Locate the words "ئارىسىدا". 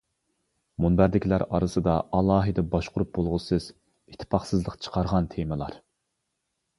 1.57-1.97